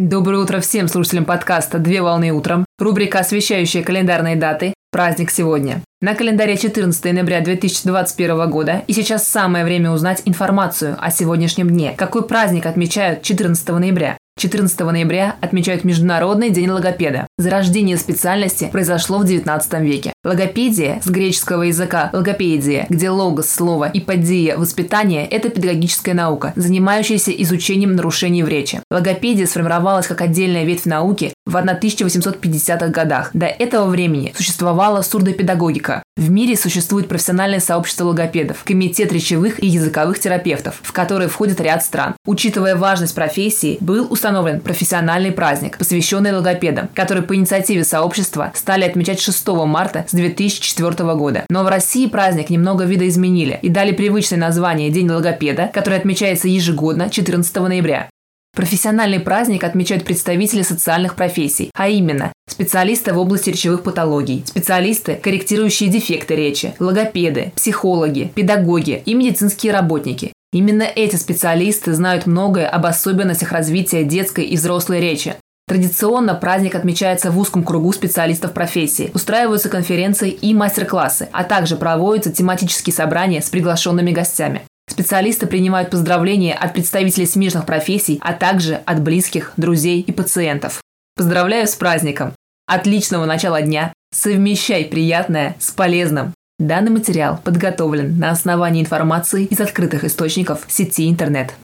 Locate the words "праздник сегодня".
4.90-5.82